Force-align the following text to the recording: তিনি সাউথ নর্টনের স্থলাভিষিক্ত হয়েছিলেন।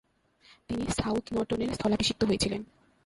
তিনি 0.69 0.83
সাউথ 0.99 1.25
নর্টনের 1.33 1.73
স্থলাভিষিক্ত 1.73 2.21
হয়েছিলেন। 2.23 2.61